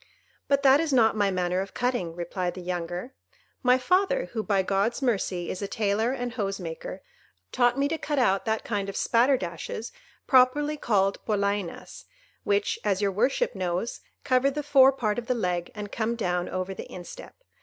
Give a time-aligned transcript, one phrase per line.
[0.47, 3.13] "But that is not my manner of cutting," replied the younger.
[3.61, 7.03] "My father, who, by God's mercy, is a tailor and hose maker,
[7.51, 9.91] taught me to cut out that kind of spatterdashes
[10.25, 12.05] properly called Polainas,
[12.43, 16.49] which, as your worship knows, cover the fore part of the leg and come down
[16.49, 17.35] over the instep.